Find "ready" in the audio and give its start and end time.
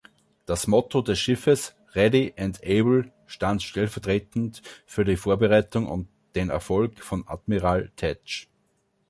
1.93-2.33